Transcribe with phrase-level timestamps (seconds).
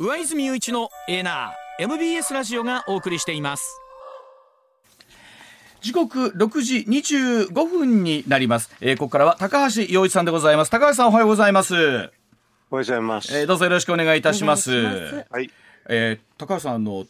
[0.00, 3.80] 上泉雄一のエナー MBS ラジオがお送りしています。
[5.82, 10.70] 時刻6時25分になります、えー、ここからは高橋洋一さんでございます。
[10.72, 11.74] 高橋さんおはようございます。
[11.74, 12.10] おはよう
[12.70, 14.72] ございます、えー、どうぞよろしくお願いいたします。
[15.30, 15.48] はい、
[15.88, 17.04] えー、高橋さんの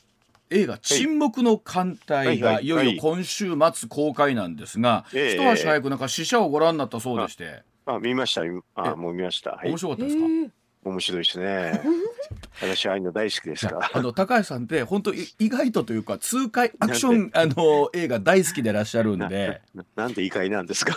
[0.51, 7.62] 映画「沈黙の艦隊」がいよいよ今週末公開なんですが、一足早くなんか試写をご覧になったそうでして。
[7.87, 8.43] あ見ました
[8.75, 10.25] あもう見ました、面白かったですか、
[10.85, 11.80] 面白いですね。
[12.61, 13.75] 私ああいうの大好きですか？
[13.75, 13.91] ら。
[13.92, 19.60] あの高橋さんって本当 意外とというか痛快アクションあの映画大好きでいらっしゃるんで。
[19.74, 20.96] ななんで意外なんですか？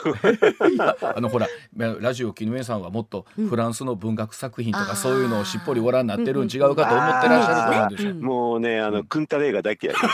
[1.15, 8.15] あのほらラジオ木上さんはもっとフランスの文学作品とかそういうのをしっぽりご覧になってるん違うかと思ってらっしゃると思うんですよ。
[8.15, 10.05] もうねあのクンタレ映画大嫌いです。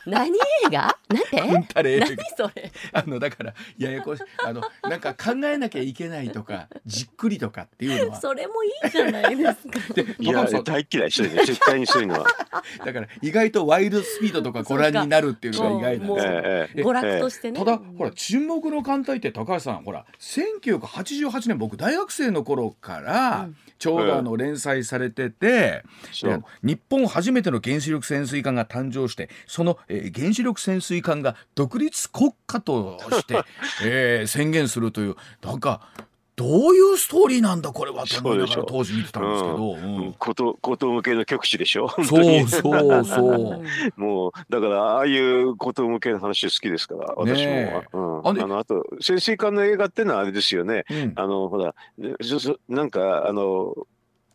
[0.05, 0.39] 何映
[0.71, 0.97] 画？
[1.09, 1.41] なんて？
[1.41, 2.05] クンタレ映画。
[2.07, 2.71] 何それ？
[2.93, 8.21] あのだからややこしあのなんか考えなきゃいけないとかじっくりとかっていうのは。
[8.21, 9.79] それもいいじゃないですか。
[10.19, 12.25] いや大嫌いしてるね絶対にそういうのは。
[12.85, 16.85] だから意外とワイルドスピードとかご覧になるっていうのが意外なんですよ。
[16.85, 17.59] 娯楽としてね。
[17.59, 23.49] ただほら沈黙の艦隊って高橋さんほら1988年僕大学生の頃から、
[23.79, 25.83] ちょうどあの連載されてて、
[26.63, 33.43] 日本初めての原子力潜水艦が誕生してその、えー、原子力潜水艦が独立国家として、
[33.83, 35.81] えー、宣言するというなんか
[36.37, 39.95] どういうストーリーなんだこれはと思いながら当時見てたんですけど、うん。
[39.97, 41.89] うん、ことこと向けの局地でしょ。
[41.89, 43.63] そうそう そう。
[43.95, 51.75] もうだからああいうこと向けの話好きですから私も、うん、あのあと潜水艦の映画ってのはあれですよね、うん、あのほら
[52.69, 53.75] なんかあの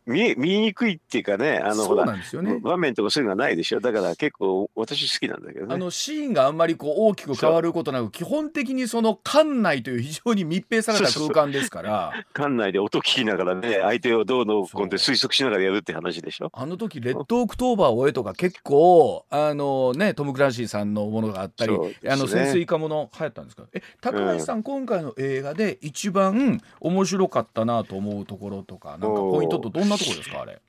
[0.07, 3.79] 見え見にくいっていうかねあのほら、ね、場面とかそういうのがないでしょ。
[3.79, 5.75] だから結構私好きなんだけどね。
[5.75, 12.13] あのシーンがあんまりこう大きく変わることなく基本的にその館内という非常に密閉された空間ですから。
[12.33, 16.49] 館内で音聞きながらね相手をどうのこうって推測しながらやるって話でしょ。
[16.53, 23.63] あの時レッドオクトーバーを追えとか結構あのねトム・クランシーさんのものがあったり、ね、あの潜水艦もの流行ったんですか？
[23.73, 30.41] え高橋さん、うん、今回の映画で一番面白かったなと思うところとかなんかポイントとどんなところですか？
[30.41, 30.61] あれ。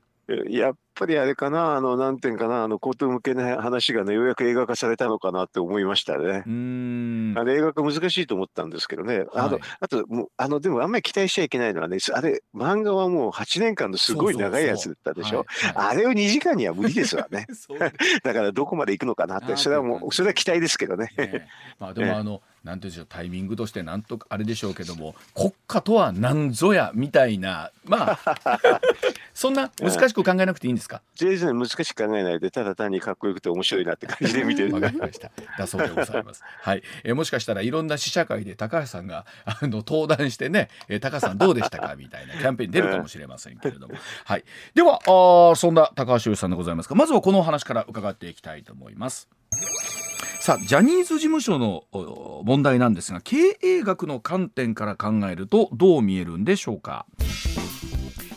[0.51, 6.43] やっぱりあれかな、あの、なんていうかな、あの、荒唐無稽の話がね、ようやく映画化されたのかなって思いましたね。
[7.35, 9.25] あれ映画化難しいと思ったんですけどね。
[9.33, 15.47] あの、あと、もう、あの、でもあんまり期待しちゃいけないのはね、あれ、漫画はもう8年間のすごい長いやつだったでしょ？
[15.75, 17.47] あれを2時間には無理ですわね。
[18.23, 21.09] だからどこまで行くのかなって、それはもう、それは期待ですけどね。
[21.17, 28.81] ねまあでも あの、なんていうんでしょうタイミングとしてなんとかあれでしょうけども国家とは何ぞやみたいなまあ
[29.33, 31.01] そんな難しく考えなくていいんですか？
[31.17, 34.75] 全然難しく考えないでただ単にかっこよくて面白いなって感じで見てる。
[34.75, 35.31] わかりました。
[35.59, 36.43] だそうでございます。
[36.61, 36.83] はい。
[37.05, 43.95] えもしかしたらいろんな試写会で高橋さんがあの登壇してね、え高橋さんどうでしたかみたいなキャンペーンに出るかもしれませんけれども。
[44.25, 44.45] はい。
[44.75, 45.01] では
[45.53, 49.29] あそんな高橋由さんでございますがまずはこのお話から伺っていきたいと思います
[50.49, 51.85] さあジャニーズ事務所の
[52.43, 57.05] 問題なんですが経営学の観点から考えるとどう見えるんでしょうか？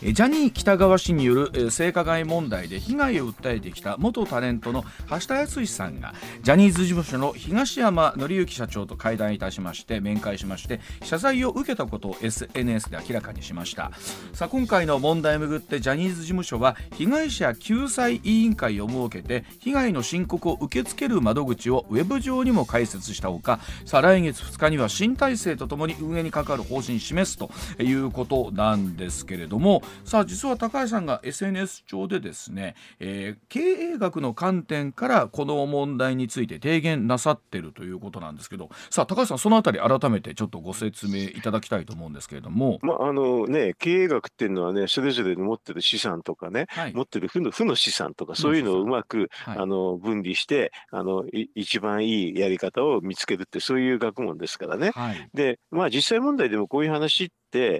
[0.02, 13.92] ジャニー喜多川氏による性加害問題で被害を訴えてきた元タレントの橋田康さんがジャニーズ事務所の東山紀之社長と会談いたしまして面会しまして謝罪を受けたことを SNS で明らかにしました。
[14.32, 54.90] さあ今回の問題をめぐってジャニーズ事務所は被害者救済委員会を設けて被害の申告を受け付ける窓口をウェブ上にも開設したほかさあ来月2日には新体制とともに運営に関わる方針を示すということなんですけれどもさあ実は高橋さんが SNS 上でですね、えー、経営学の観点からこの問題について提言なさってるということなんですけどさあ高橋さんそのあたり改めてちょっとご説明いただきたいと思うんですけれども、まああのね、経営学っていうのはねそれぞれに持ってる資産とかね、はい、持ってる負の負の資産とかそういうのをうまく、はい、あの分離してあの一番いいやり方を見つけるってそういう学問ですからね。
[54.94, 57.32] はい、でまあ実際問題でもこういう話、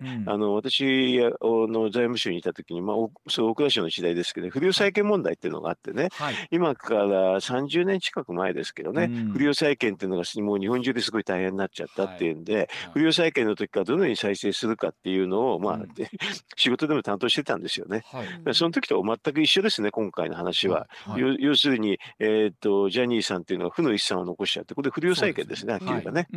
[0.02, 2.96] うん、あの私の財務省にいた時に、まあ、
[3.28, 7.04] そう大蔵省の時代ですけど、不良債権問題っていうのがあってね、はい、今から
[7.40, 15.88] 30年近く前ですけどね、うん、不良債権っていうのがもう日本中ですごい大変になっちゃったっていうんで、はい、不良債権の時からどのように再生するかっていうのを、まあ、うん、
[16.56, 18.02] 仕事でも担当してたんですよね。
[18.06, 20.88] はい、その時と全く一緒ですね、今回の話は。
[21.16, 26.28] 要要するに、えーと、ジャニーさんっていうのは負の遺産を残しちゃって、これ不良債権ですね、はっきり言えばね。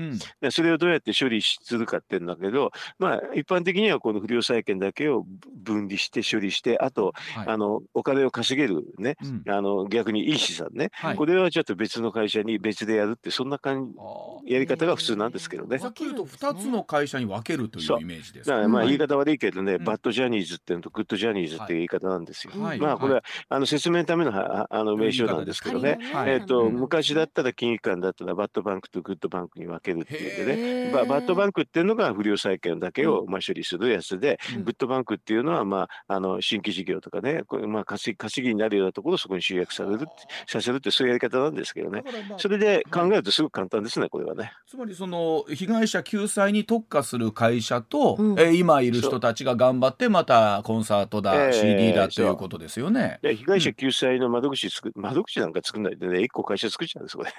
[0.51, 5.25] それをどうやって処理するかっていうんだけど、まあ、一般的にはこの不良債権だけを
[5.63, 13.93] 分離して処理して、あと、はい、あのお金を稼げるね、うん、あの逆にいい資産ね、はい、これはちょっと別の会社に別でやるって、そんな感
[14.45, 15.79] じやり方が普通なんですけどね。
[15.79, 21.75] さっき言うと、2つの会社に分けるというイメージですか、ね、まあ言い方悪いけどね、バッドジャニーズっていうのとグッドジャニーズってい。
[21.75, 22.53] う言い方なんですよ。
[22.55, 30.55] まあこれは、あの説明のためのあの名称なんですけどね、えっと昔だったら金融機関だったらバッドバンクとグッドバンクに分けるっていうで
[30.87, 40.07] ね、ババッドバンクっていうのが不良債権だけをまあ処理するやつで、グッドバンクっていうのはまああの新規事業とかね、これまあ稼ぎ稼ぎになるようなところをそこに集約される
[40.47, 42.03] させるってそういうやり方なんですけどね、
[42.37, 44.51] それで考えるとすごく簡単ですね、これはね。
[44.67, 53.19] つまりその被害者救済に特化する会社と、うん、え今いる人たちが頑張ってまたコンサートだ、えー、CD だということですよね。
[53.21, 57.31] 被害者救済の窓口作、窓口なんか作んないでね、一個会社作っちゃうんです、これ。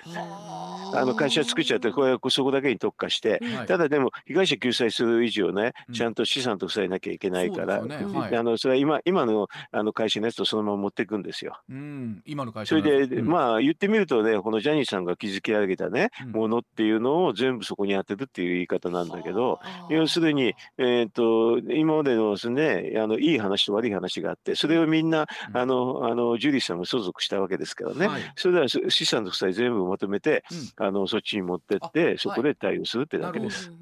[0.94, 11.58] あの会社作っちゃって、これそこだけに特化して、はい、ただでも被害者救済する以上ね、ちゃんと資産と塞いなきゃいけないから、そ、ねはい、あのそれは今今のあの会社のやつとそのまま持っていくんですよ。
[11.68, 19.60] うん、今の会社それで、うん、まあ言ってみるとね、このジャニーさんが築き上げたね、うん、ものっていうのを全部そこに当てるっていう言い方なんだけど、
[19.90, 30.44] 要するに、えーと、今までのですねあのいい話と悪い話があって、それをみんな、あのあのジュリーさんも相続したわけですからね、はい、それでは資産と負債全部まとめて、
[30.76, 33.72] あのそっちに持ってって、そこで対応するってだけです。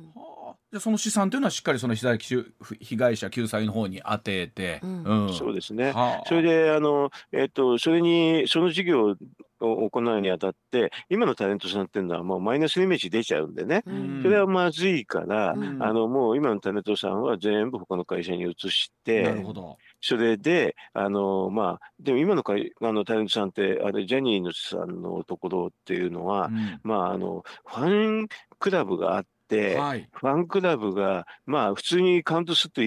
[0.75, 5.05] でその資産というのはしっかりその被害者救済の方に当てて、うん。
[5.05, 9.15] うん、そうですね、はあ、それであの、えーと、それにその事業
[9.61, 19.79] を行うにあたって今のタレントさんっていうのはもうマイナスイメージ出ちゃうんでね、うん、それはまずいから、うん、あのもう今のタレントさんは全部他の会社に移してなるほど。
[20.07, 28.29] それで、あの、まあ、でも今のかあのタレントさんって、あれ、ジャニーさんのところっていうのは、うん、まあ、あの、ファン
[28.59, 29.29] クラブがあって、、
[29.77, 32.81] はい、ファンクラブが、まあ、普通にカウントすると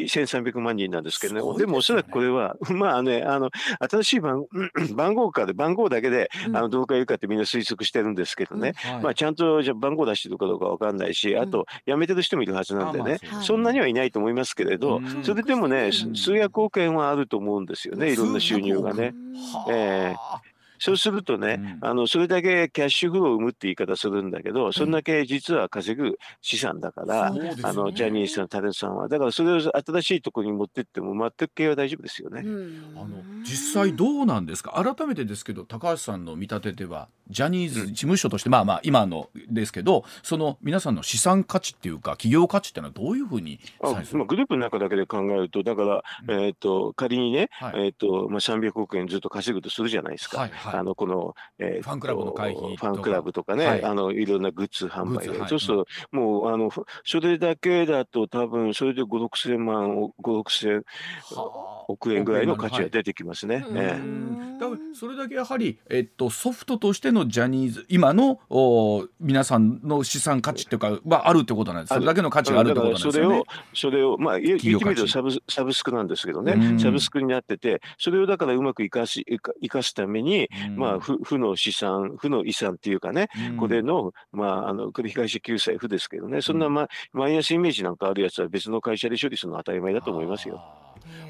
[0.00, 1.58] 1300万人なんですけどね、でね。
[1.58, 3.50] でもおそらくこれは、 まあね、あの
[3.90, 4.46] 新しい番
[4.94, 19.14] 番号かで、番号だけで、うん、あのどのくらいいるかってみんな推測してるんですけどね、うんはい、まあ、ちゃんとじゃ番号出してるかどうか分かんないし、あと、辞めてる人もいるはずなんでね、まあ、そんなにはいないと思いますけれど、それでもね、数百億円はあると思うんですよね、いろんな収入がね。
[19.70, 33.08] えーそうするとね、うん、あのそれだけキャッシュフローを生むって言い方するんだけど、そんだけ実は稼ぐ資産だから、うん、あのジャニーさん、タレントさんは、だからそれを新しいところに持ってっても、全く経営は大丈夫ですよね、うん、あの
[33.44, 50.40] 実際どうなんですか、改めてですけど、高橋さんの見立てでは、ジャニーズ事務所として、まあまあ、今のですけど、その皆さんの資産価値っていうか、企業価値っていうのは、どういうふうにあ、まあ、グループの中だけで考えると、だから、えーと、仮にね、はい、えーとまあ、300億円ずっと稼ぐとするじゃないですか。
[50.40, 56.70] はいはい、あのこのえー、ファンクラブの会費ファンクラブとかね、はい、あのいろんなグッズ販売そうすると、もうあの
[57.04, 60.82] それだけだと多分それで5、6千万、5、6千
[61.88, 63.56] 億円ぐらいの価値が出てきますね。
[63.56, 73.14] はい、えー、だからそれだけやはり、えっと、ソフトとしてのジャニーズ今のお皆さんの資産価値っていうかはあるってことなんですそれだけの価値があるってことなんですよね。
[73.14, 73.44] それを
[73.74, 79.24] それをまあ言ってみるとサブサブスクなんですけどね、サブスクになっててそれをだからうまく生かし
[79.60, 83.28] 生かすために、まあ負負の資産負の遺産っていうかね、
[83.58, 86.40] これのまああのこれ被害者救済負ですけどね。
[86.40, 90.62] そんな、ま、マイナスイメージなんかあるやつは別の会社で処理するのは当たり前だと思いますよ。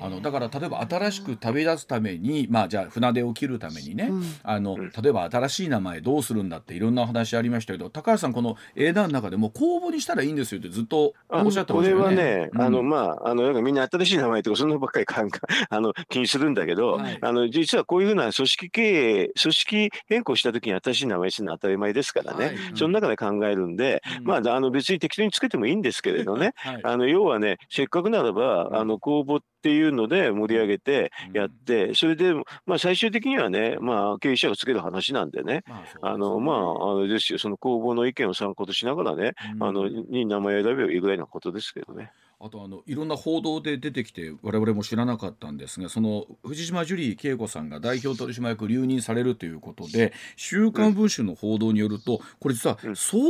[0.00, 12.02] あのだから例えば新しく旅立つために、まあ、じゃあ船出を切るためにね、うん、あの例えば新しい名前どうするんだっていろんな話ありましたけど高橋さんこの英断の中でも公募にしたらいいんですよってずっとおっしゃってましたよね。
[12.04, 22.54] これはね、うん、あのまああのなんかみんな新しい名前とかそんなばっかりかんかあの気にするんだけど、はい、あの実はこういうふうな組織経営組織変更した時に新しい名前するのは当たり前ですからね、はい。
[22.54, 32.34] うん、その中で考えるんで、まああの別に適当につけてもいいんですけれどね、はい、あの要はねせっかくならばあの公募っていうので盛り上げてやって、それで、
[32.66, 35.62] まあ、最終的にはね、まあ、経営者がつける話なんでね、
[36.00, 42.10] あのまあ、あれですよ、その公募の意見を参考としながらね、あのに名前を選べばいいぐらいのことですけどね。
[42.44, 53.22] あとあのいろんな報道で出てきて我々も知らなかったんですがその藤島ジュリー景子さんが代表取締役留任されるということで「週刊文春」の報道によるとこれ実は相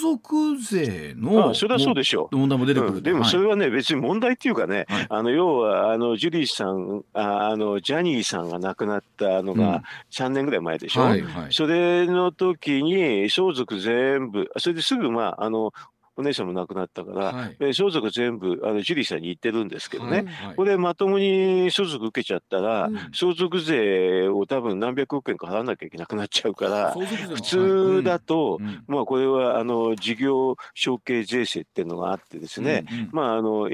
[0.00, 2.36] 続税の、あそれはそうでしょう。
[2.36, 15.74] 問題も出てくる、うん、でもそれはね、はい、別に問題っていうかね、はい、あの要はあのジュリーさんああのジャニーさんが亡くなったのが3年ぐらい前でしょ、うんはいはい、それの時に相続全部それですぐまああの
[16.22, 33.68] お姉さんも亡くなったから、はい、相続全部あのジュリーさんに言ってるんですけどね、はい、これまともに相続受けちゃったら、うん、相続税を多分何百億円か払わなきゃいけなくなっちゃうから普通だと、うん、まあこれはあの事業承継税制っていうのがあってですね、うんうん、まああの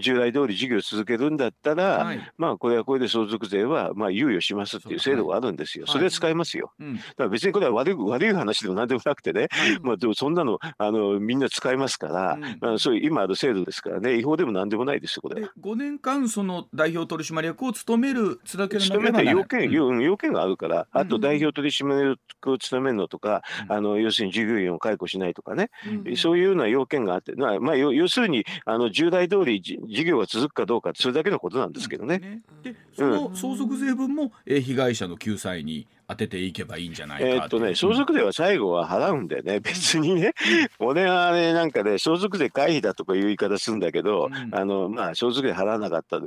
[0.00, 5.86] 従来通り事業を続けるんだったら、はい、まあこれはこれで相続税はまあ猶予しますっていう制度があるんですよ。
[5.86, 6.72] それは使えますよ。
[6.78, 15.42] はい、だから別にこれは悪い悪い話でも何でもなくてね、はい、まあでもそんなのあのみんな使えますから、うん、まあそういう今ある制度ですからね、違法でも何でもないですよこれ。
[15.60, 25.70] 5年間その代表取締役を務めるつだけ務めて要件、うん、要件があるから、あと代表取締役を務めるのとか、うん、あの要するに従業員を解雇しないとかね、
[26.16, 32.18] そういうような要件があって、まあまあ要するにあの従来通り事業が続続くかどうかそれだけのことなんですけどね。
[32.18, 39.60] ねでその相続税分も、え被害者の救済に当てていけばいいんじゃないかえー、っとね相続税は最後は払うんでね。
[39.60, 40.32] 別にね。
[40.78, 46.20] 俺はねなんかね相続税回避だとかいう言い方するんだけど、うん、あのまあ相続税払わなかった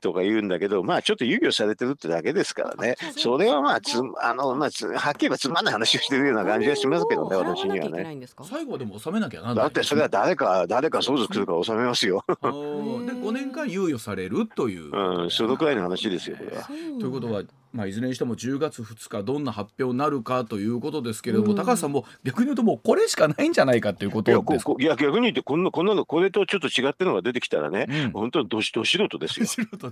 [0.00, 2.96] とか言うんだけどまあちょっと猶予されてるってだけですからね。
[3.16, 8.26] それはまあつあのまあつはっきり言えばつまんない話をしてるような感じがしますけどね私にはね。
[8.42, 11.42] 最後でも納めなきゃなだってそれは誰か誰か相続す。
[11.42, 12.24] るから納めますよ。
[12.28, 16.64] で5年間猶予されるという、うん、そのくらいの話ですよこれは。
[16.64, 17.42] ということは
[17.72, 29.46] まあ、いずれにしても10月2日どんな発表になるかということですけれども、うん、高橋さんも逆に言うともうこれしかないんじゃないかということですいや逆に言ってこんなこんなのこれとちょっと違ってのが出てきたらね、うん、本当にどしど素人ですよ。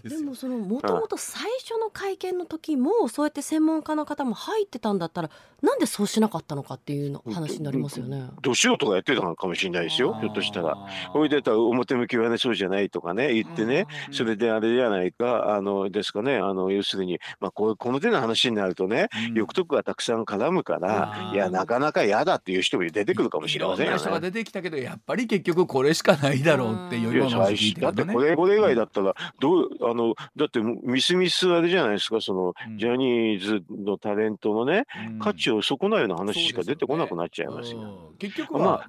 [0.04, 5.30] でもそのもともと最初の会見の時もそうやって専門家の方も入ってたんだったら
[5.62, 8.24] なんでそうしなかったのかっていうの話になりますよね。
[8.42, 10.76] ど素人がやってたのかもしれないですよひょっとしたら。
[11.14, 13.86] おいでた表向きはねそうじゃないとかね言ってね。
[14.12, 32.20] それであれじゃないかあのですかねあの要するにまあここの手の話になるとね、うん、欲得がたくさん絡むからいやなかなか嫌だっていう人も出てくるかもしれませんよ、ね、人が出てきたけどやっぱり結局これしかないだろうっていうような、ね、だってこれこれ以外だったらどうあのだってミスミスあれじゃないですか？
[32.20, 38.10] その、うん、ジャニーズのタレントのね、うん、価値を損なうような話しか出てこなくなっちゃいますよ。
[38.12, 38.86] す結局まあ、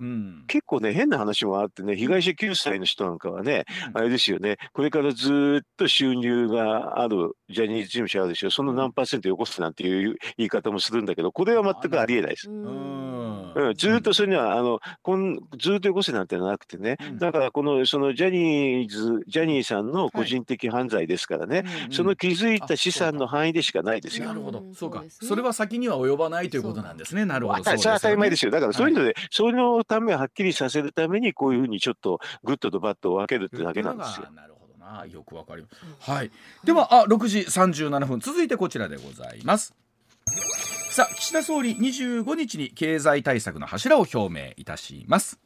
[0.47, 4.57] 結構ね変な話もあってね被害者救済の人なんかはね、あれですよね。
[4.73, 8.51] これからずっと収入があるジャニーズ事務所あるでしょ。
[8.51, 12.49] その何パーセントよこすなんていう言い方もするんだけどこれは全くありえないです。
[12.49, 24.27] うん、ずっとそれにはあのこんずっとよこせなんてなくてね、だからこのそのジャニーズジャニーさんの個人的犯罪ですからね、はい、その築いた資産の範囲でしかないですよ。
[24.27, 27.25] なるほど、そうか、それは先には及ばないということなんですね。
[27.25, 27.63] なるほど。
[27.63, 28.51] それは当たり前ですよ。
[28.51, 34.27] だからそういうので、はい、そのためはっきりさせるためにこういうふうにちょっとグッドとバッドを分けるってだけなんですよ。
[34.33, 34.60] なるほど
[34.91, 36.11] な、よくわかります。
[36.11, 36.31] はい。
[36.63, 39.73] ではあ6時37分続いてこちらでございます。
[40.91, 45.39] さあ岸田総理25日に経済対策の柱を表明いたします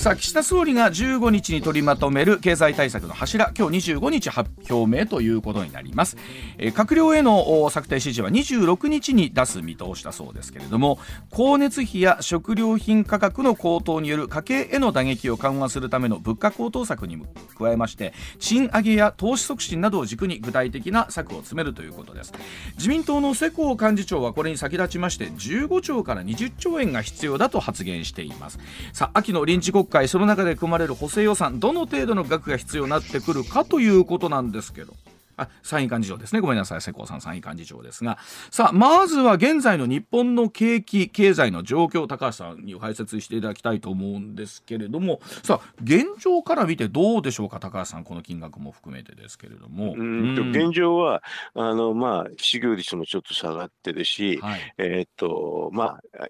[0.00, 6.16] さあ岸田総理が15日に取りまとめる経済対策の柱今日25日発表明ということになります、
[6.56, 10.98] えー、閣僚への策定指示は26日に出す見通しだそうですけれども
[11.30, 17.22] 光熱費や食料品価格の高騰による家計への打撃を緩和するための物価高騰策に
[17.58, 22.32] 加えまして賃上げや投資促進などを軸に具体的な策を詰めるということです。
[22.78, 28.58] 自民党の世耕幹事長はこれに先立ちまして15兆から20兆円が必要だと発言しています。
[28.94, 34.94] さあ秋の臨時国会その中で組まれる補正予算どの程度の額が必要になってくるかということなんですけど。
[35.36, 36.40] あ参院幹事長ですね。
[36.40, 36.82] ごめんなさい。
[36.82, 38.18] 世耕さん参院幹事長ですが。
[38.50, 45.20] さあまずは現在の日本の景気経済の状況高橋さんに解説していただきたいと思うんですけれども。
[45.42, 48.04] さあ現状から見てどうでしょうか高橋さん。
[48.04, 49.94] この金額も含めてですけれども。
[49.96, 51.22] うん現状は
[51.54, 56.26] あのまあ失業率もちょっと下がってるし、はい、えー、っとまあ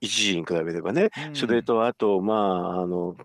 [0.00, 3.16] 一時に比べればね、うん、それとあと、まあ、あの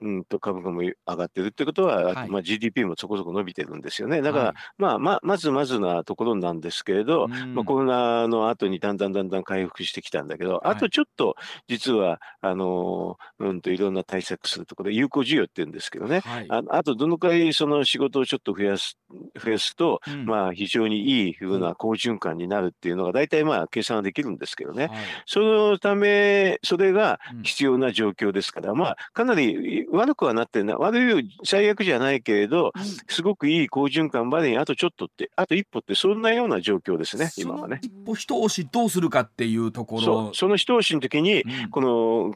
[0.00, 4.22] うんと株価も上がってるってことは、はい、まあ、GDP もそこそこ伸びてるんですよね。
[4.22, 11.36] だから、はい、まあ、ままずまずなところなんですけれど、うん、まあ、コロナの後にだんだんだんだん回復してきたんだけど、はい、あとちょっと
[11.68, 18.98] 実はあの、うんといろんな対策するところで有効需要って言うんですけどね、ああとどのくらいその仕事をちょっと増やす
[19.42, 24.90] 増やすと、うん、まあ非常にいいふうな好循環になるっていうのが大体まあ計算はできるんですけどね、
[25.26, 30.76] そのためそれが必要な状況ですから、まあかなり悪くはなってない。
[30.76, 32.72] 悪い最悪じゃないけれど、
[33.08, 37.80] すごくいい好循環までにあとちょっとってあと一歩ってそんなような状況ですね今はね。
[37.82, 40.32] 一歩一押しどうするかっていうところ。
[40.34, 42.34] その一押しの時に、この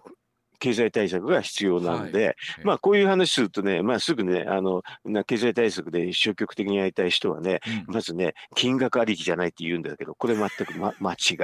[0.64, 4.82] 経済対策が必要なので、はい、まあこういう話するとね、まあすぐね、あの、
[5.26, 11.36] 経済対策で消極的にやりたい人はね、うん、まずね、金額ありきじゃないって言うんだけど、これ全く、ま、 間違い。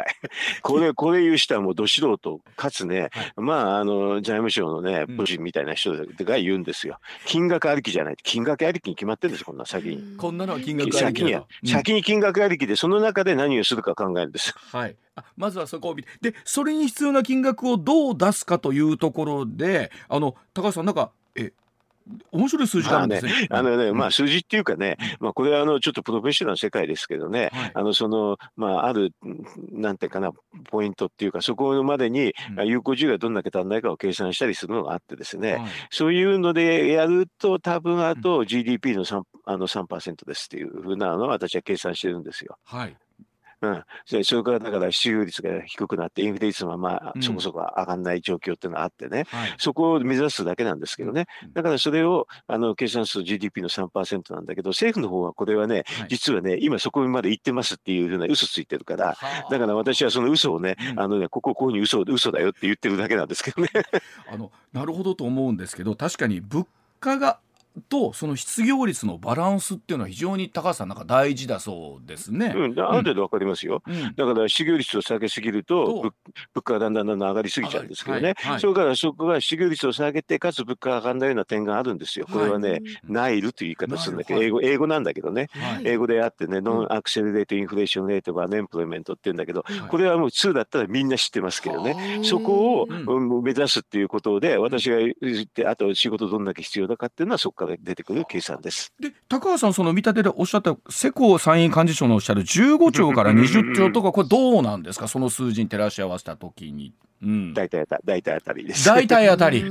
[0.62, 6.98] これ、これ言う人はもうど素人、かつね、はい、まあ、あの、財務省のね、個人みたいな人が言うんですよ。
[7.26, 8.16] 金額ありきじゃない。
[8.22, 10.16] 金額ありきに決まってるんですこんな先に。
[10.16, 14.54] こんなのは金額ありき先に、うん、先に金額ありきで、その中で何をするか考えるんです。
[14.72, 14.96] はい。
[15.16, 21.52] あまずはそこを見てでそれに必要な金額をどう出すかというところであの高橋さんなんかえ
[22.32, 23.32] 面白い数字があるんですね。
[23.50, 29.12] あのね、まあ数字っていうかね、まあこれはあのちょっとプロフェッショナルの世界ですけどね、はい、あのそのまあある
[29.70, 30.32] なんていうかな
[30.70, 32.32] ポイントっていうかそこまでに
[32.64, 42.56] 有効需要がどんだけ足んないかを計算したりするのがあってですね、はい、そういうのでやると多分あと GDP の 3%, あの3ですっていうふうなのは私は計算してるんですよ。
[42.64, 42.96] はい。
[43.62, 43.84] うん、
[44.24, 59.16] それからだから失業率が低くなって、インフレ率もまあそこそこ上がらない状況っていうのがあってね、うんはい、そこを目指すだけなんですけどね、だからそれをあの計算すると GDP の3%なんだけど、政府の方はこれはね、はい、実はね、今そこまで行ってますっていうふうな嘘ついてるから、
[59.50, 63.68] だから私はその嘘をね、うん、あのね、こここういうふうに嘘嘘だよって言ってるだけなんですけどね。
[64.32, 66.66] あのなるほどと思うんですけど、確かに物
[67.00, 67.40] 価が
[67.88, 72.52] とその失業率のバランスっていうのは非常に高橋さんなんか大事だそうですね。
[72.56, 76.12] うん、ある程度わかりますよ、うん、だから失業率を下げすぎると
[76.54, 78.52] 物価がだんだんだんだん上がりすぎちゃうんですけどね、はい。
[78.52, 82.26] はい、それからそこが失業率を下げてかつ物価が上がらないような点があるんですよ。
[82.30, 85.48] これはね、はい、ナイルという言い方するんだけど英語英語なんだけどね、
[85.84, 92.20] 英語であってねノンアクセルレートインフレーションレートはアネンプロイメントって言うんだけど、これはもう2だったらみんな知ってますけどね。
[92.24, 92.86] そこを、
[93.42, 98.92] 目指すっていうことで私が言ってあと仕事どんだけ必要だかっていうのはそこから出てくる計算です。
[99.00, 105.08] で高橋さんその見立てでおっしゃった世耕参院幹事長のおっしゃる15兆から20兆とか これどうなんですか？
[105.08, 106.92] その数字に照らし合わせた時に。
[107.22, 108.86] うん、大体大体あたりです。
[108.86, 109.62] 大体あたり。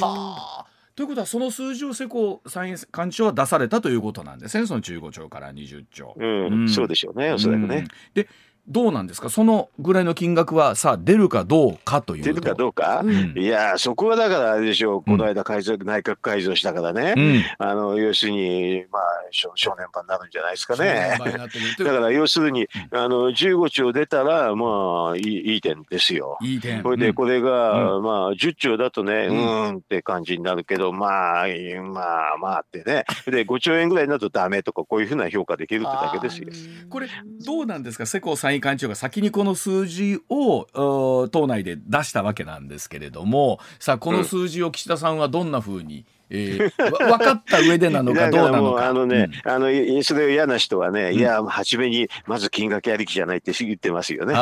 [0.00, 0.66] はあ。
[0.94, 6.14] ということはその数字を世耕参院幹事長は出されたということなんですねその15兆から20兆。
[6.18, 7.76] うん、うん、そうでしょうねおそらくね。
[7.76, 8.28] うん、で
[8.68, 9.28] どうなんですか？
[9.28, 15.02] そのぐらいの金額はさあ出るかどうかという出るかどうか、うん、いやそこはだからあれでしょう。
[15.02, 21.18] この間改造、内閣改造したからね、うん、あの要するにまあ少年版になるんじゃないですかね。
[21.18, 26.38] だから要するにあの15兆出たらまあいいいい点ですよ。
[26.40, 26.82] いい点。
[26.82, 29.76] これでこれが、まあ10兆だとねうん。
[29.78, 32.00] って感じになるけどまあま
[32.34, 33.04] あまあってね。
[33.26, 36.48] で5兆円ぐらいになるとダメとかこういうふうな評価できるってだけですよ。
[36.88, 37.08] これ
[37.44, 38.06] どうなんですか？
[38.06, 48.88] 世耕さん委員幹事長が先にこの数字を党内で出したわけなんですけれどもさあこの数字を岸田さんはどんなふうに、えー、分 かった上でなのかどうなのか。
[48.88, 49.66] あのね、うん、あの
[50.02, 54.34] それ嫌な人はね、うん、いや初めにまず金額ありきじゃないって言ってますよね。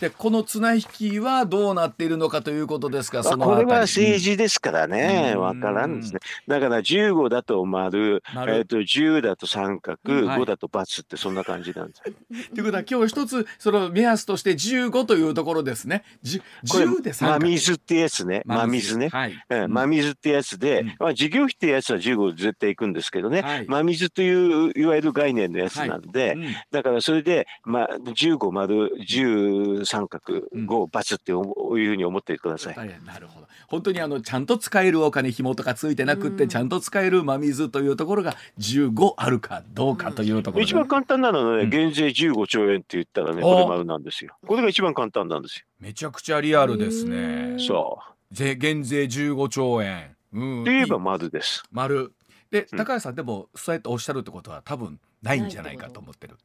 [0.00, 6.20] でこの綱引きはどうなっているのかということですが、そのこれは政治ですからね、わ、うん、からんですね。
[6.48, 12.02] だから15だと丸、丸えっ、ー、と10だと三角、はい、5だと×ってそんな感じなんです。
[12.54, 16.02] ということは今日一つその目安として15というところですね。
[16.24, 17.46] 10で三角。
[17.46, 18.42] 真水ってやつね。
[18.44, 19.08] 真水ね。
[19.08, 19.34] はい、
[19.68, 20.79] 真水ってやつで。
[20.98, 32.76] まあ、事業費ってやつは15絶対いくんですけどね、はい、真水といういわゆる概念のやつなんで、はいうん、だからそれで、まあ、15丸10三角 5× っていうふうに思ってください。
[32.76, 44.36] はい、なるほど本当にあのちゃんと使えるお金紐とかついてなくって、ちゃんと使える真水というところが15あるかどうかというところ、一番簡単なのはね、減税15兆円って言ったらねこれ丸なんですよ。
[44.46, 45.66] これが一番簡単なんですよ。
[45.78, 47.56] めちゃくちゃリアルですね。
[47.58, 48.34] そう。
[48.34, 50.16] 税減税15兆円。
[50.32, 51.62] うん、で言えば丸です。
[51.70, 52.12] 丸。
[52.50, 56.36] で、高橋さん、でも、そうやっておっしゃるってことは、多分ないんじゃないかと思ってる。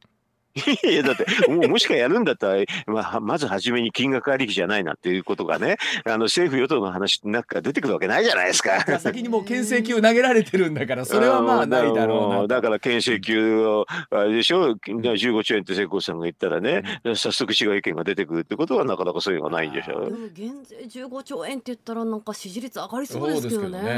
[0.55, 8.99] いや、だって、もうもしかやるんだったら、まあ、まず初めに金額ありきじゃないなっていうことがね、あの政府・与党の話なんか出てくるわけないじゃないですか。
[8.99, 16.83] 先にもう牽制球投げられてるんだから、それはまあないだろうなだから牽制球を、あれでしょ、15兆円って世耕さんが言ったらね、
[17.15, 20.05] 早速違う意見が出てくるってことは、なかなかそういうのがないんでしょ。
[20.05, 23.79] でも減税15兆円って言ったら、なんか支持率上がりそうですけどね。
[23.79, 23.91] そうね。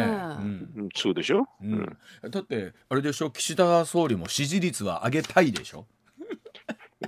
[0.78, 1.98] うん、そうでしょ、うん、
[2.32, 5.86] だって、あれでしょ、岸田総理も支持率は上げたいでしょ？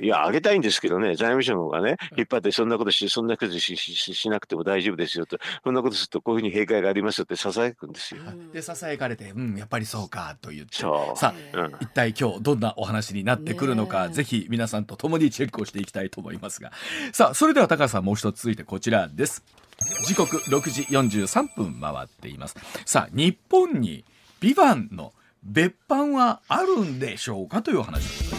[0.02, 8.22] いや、あげたいんですけどね、財務省の方がね、引っ張って、そんなことし、そんなことしししなくても大丈夫ですよと、そんなことすると、こういうふうに閉会がありますよってささやくんですよ。
[8.54, 16.72] で、ささやかれて、うん、やっぱりそうかと言って、さあ、うん、一体今日どんなお話になってくるのか、ぜひ皆さんと共にチェックをしていきたいと思いますが、
[17.12, 19.44] さあ、それでは高橋さん、もう一つ続いてこちらです。
[20.06, 22.56] 時刻6時43分回っています。
[22.86, 24.06] さあ、日本に
[24.40, 28.39] ビバンの別版はあるんでしょうかという話でござい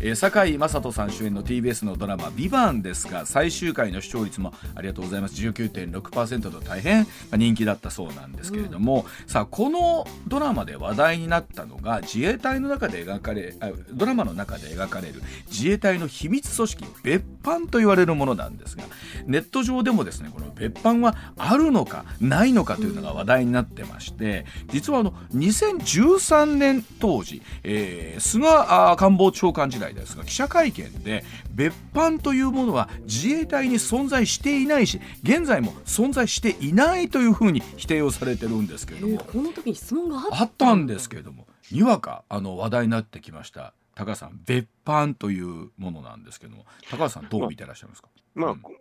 [0.00, 5.34] えー、堺雅人さん主演の TBS のドラマ「ビバンですが最終回の視聴率もありがとうございます。
[5.34, 7.06] 19.6%と大変
[7.36, 13.54] 人気だったそうなんですけれども、うん、さあこのドラマで話題になったのが自衛隊の中で描かれ
[13.92, 18.84] ドラマの中で描かれる自衛隊の秘密組織別班と言われるものなんですが
[19.26, 40.74] ネット上でもですねこの別班はあるのかないのかというのが話題になってまして実はあの2013年当時、えー、菅官房長官時代ですが記者会見で別班というものは自衛隊に存在していないし現在も存在していないというふうに否定をされてるんですけれども、この時に質問があった。
[40.74, 43.74] んですけれどもにわかあの話題になってきました。
[43.94, 48.22] 高橋さん別班というものなんですけども高橋さんどう見てらっしゃいますか、まあ、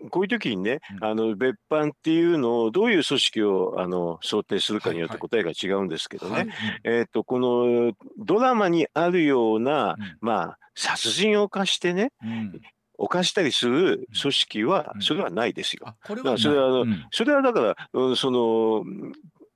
[0.09, 6.47] こういう時にね、あの別班っていうのをどういう組織をあの想定するかによって答えが違うんですけどね、はい。
[6.47, 12.61] はい、えっ、とこのドラマにあるような、うん、まあ殺人を犯してね、うん、
[12.97, 15.95] 犯したりする組織は、それはないですよ。
[16.05, 17.75] それは、それはだから、
[18.15, 18.83] その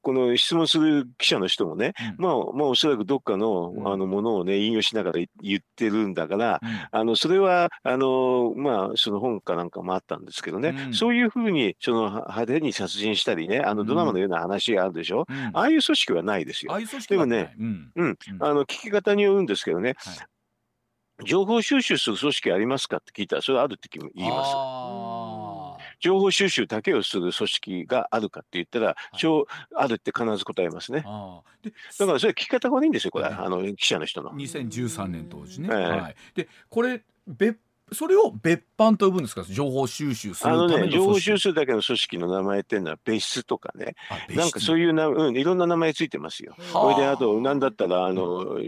[0.02, 16.74] この質問する記者の人もね、うん、まあ、まあ、おそらくどっかの、あのものをね、引用しながら言ってるんだから、うん、あの、それは、あの、まあ、その本かなんかもあったんですけどね、うん、そういうふうに、その派手に殺人したりね、あのドラマのような話があるでしょ、ああいう組織はないですよ。
[17.10, 20.16] でもね、うん、あの、聞き方によるんですけどね、はい。
[21.26, 24.56] 情報収集する組織ありますかって聞いたら、それはあるって言います。
[26.02, 28.96] 情報収集だけをする組織があるかって言ったら、はい、
[29.76, 31.02] あるって必ず答えますね。
[31.02, 34.32] だからそれ聞き方が悪いんですよ、これ、あの記者の人の。
[34.32, 35.70] 2013年当時ね。
[35.72, 37.58] えー、はい、でこれ別
[37.94, 39.44] それを別班と呼ぶんですか？
[39.44, 43.96] 情報収集するためのあのね、情報収集だけの組織の名前っていうのは別室とかね、
[44.34, 46.56] なんかそういうな、うん、いろんな名前ついてますよ。
[46.72, 48.60] それで、あと、なんだったら、あの、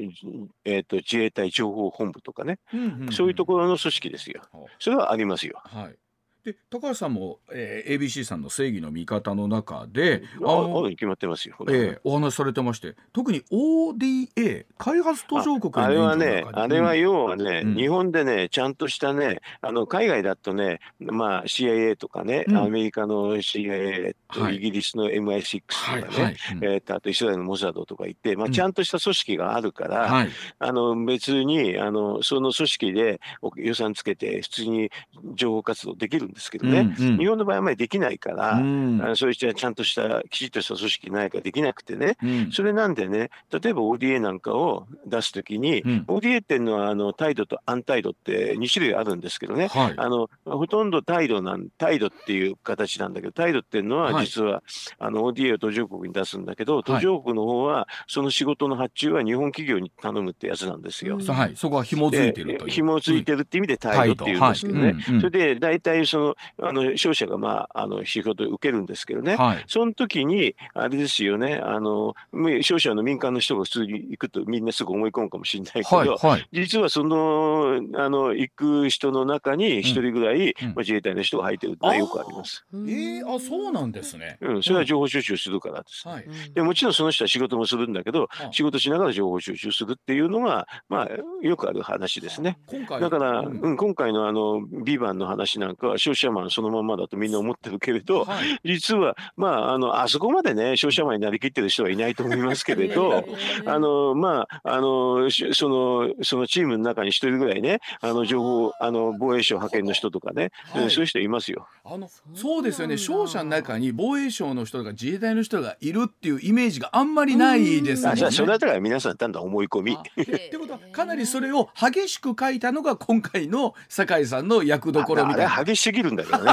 [0.65, 4.41] えっ、ー、と、自衛隊情報本部とかね、うんうんうん、そういうところの組織ですよ。
[4.79, 5.61] それはありますよ。
[5.63, 5.95] はい。
[6.43, 26.35] で高橋さんも、えー、ABC さんの正義の味方の中であの決まってますよ、えー、お話しされてまして特に ODA 開発途上国あれはねあれは要はね、うん、日本でねちゃんとしたねあの海外だとねまあ CIA とかね、うん、アメリカの CIA と、はい、イギリスの MI6 とかね、はいはい。
[26.55, 30.27] うん、えー、とあとイスラエルのモサドとかいって、まあ、ちゃんとした組織があるから、
[30.59, 33.21] あの別にあのその組織で
[33.55, 34.91] 予算つけて普通に
[35.35, 54.61] 情報活動できるんですけどね、うんうん、日本の場合はあまりできないから、うん、あのそういうちゃんとしたきちっとした組織ないからできなくてね、うん、それなんでね例えば ODA なんかを出すときに、うん、ODA っていうのはあの態度と安態度って2種類あるんですけどね、はい、あのほとんど態度なん態度っていう形なんだけど態度っていうのは実は、はい、
[54.99, 61.19] あの ODA を途上国に出すんだけど途上国の方はその仕事の発注は日本企業に頼むってやつなんですよ。
[61.19, 62.69] はい、そこは紐づいてるという。
[62.69, 64.95] 紐づいてるって意味で態度っていうんですけどね。
[65.21, 66.22] それで大体その
[66.61, 72.15] あの商社が、まあ、あの仕事を受けるんですけどね、はい、その時に、あれですよね、あの
[72.61, 82.65] 商社の民間の人が普通に行くと、みんなすぐ思い込むかもしれないけど、はいはい、実はそのあの行く人の中に一人ぐらい、うん、まあ、自衛隊の人が入ってるってのはよくあります。
[82.73, 84.63] えー、あそうなんですね、うん。
[84.63, 86.07] それは情報収集するからです。
[86.07, 91.09] はい、でもちろんその人は仕事もするんだけど、仕事しながら情報収集するっていうのが、まあ、
[91.45, 92.57] よくある話ですね。
[92.99, 103.25] だから、うん、うん、今回のあのビバンの話なんかは、消費者マンそのままだとみんな思ってるけれど、はい、実は、まあ、あの、あそこまでね、消費者前になりきってる人はいないと思いますけれど、
[103.65, 111.67] あの、まあ、あの、その、そのチームの中に一人ぐらいね、あの、情報、あの、防衛省派遣の人とかね、はい、そういう人いますよ。
[111.83, 118.25] あの、そうですよね、商社の中に防衛省の人とか自衛隊の人がいるっていうイメージがあんまりないですよね。
[118.25, 119.93] あ、それだから皆さん、だんだん思い込み。
[120.21, 125.63] ってことは、かなりそれを激しく書いたのが今回の酒井さんの役どころみたいな。
[125.63, 126.51] 激しすぎるんだけどね。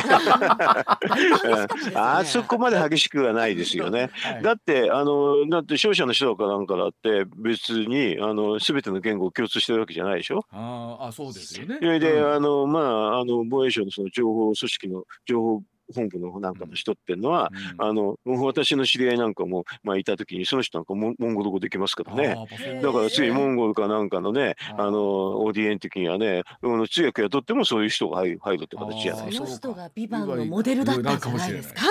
[1.95, 4.11] あそこまで激しくはないですよね。
[4.13, 10.45] はい、だって、あの、だって商社の人かなんかだって別に、あの、すべての言語を共通してるわけじゃないでしょ？
[10.53, 11.79] ああ、そうですよね。
[11.99, 15.63] で、うん、あの、まあ、あの、防衛省のその情報組織の情報
[15.95, 22.37] 本部のなんかの人っていうのは、うん、あの私の知り合いなんかも、まあ、いた時にその人なんかモモンゴル語できますからね。
[22.83, 22.93] だ。
[22.93, 26.43] からついモンゴルかなんかのねあのオーディエン的にはね
[26.91, 29.47] 通訳雇ってもそういう人が入る入るって形じゃないですか。
[29.47, 31.83] その人がビバンのモデルだったんじゃないですか？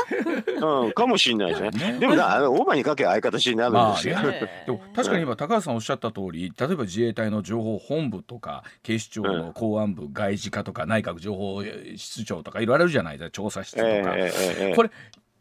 [0.61, 1.91] うん、かもしれないですね。
[1.93, 1.99] ね。
[1.99, 4.15] でもなあのオーバーにかけああいう形になるんですよ。
[4.15, 11.63] まあね、でも確かに今高橋さんおっしゃった通り例えば自衛隊の情報本部とか警視庁の公安部、外事課とか内閣情報
[11.95, 13.31] 室長とかいろいろあるじゃないですか。
[13.31, 13.88] 調査室とか。
[13.89, 14.91] えーえーこれ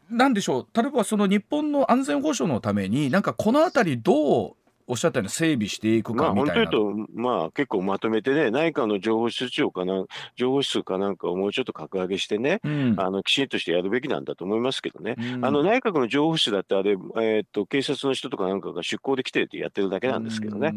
[0.09, 0.67] なんでしょう。
[0.75, 4.55] 例えばその日本の安全保障のためになんかこの辺りどう
[4.89, 6.33] おっしゃったように整備していくかみたいな。
[6.33, 10.03] まあ、本当言うと、まあ、結構まとめてね、内閣の情報室長かな、
[10.35, 20.73] 情報室かなんかをもうちょっと格上げしてね、うん、あのきちんとしてやるべきなんだと思いますけどね、うん、あの内閣の情報室だってあれ、えー、っと、警察の人とかなんかが出向で来てってやってるだけなんですけどね、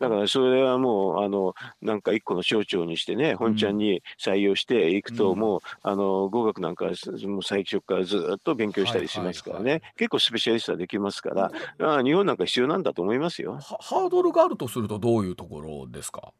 [0.00, 6.86] だからそれはもう、あのなんか一個の省庁にしてね、本ちゃんに採用していくと、もう、あの語学なんか、
[7.26, 13.51] もう最初からずっと勉強したりしますからね、はいはいはい、結構スペシャリストはできますから、あ日本なんか必要なんだと思いますよ。
[13.60, 16.32] ハードルがあるとすると、どういうところですか？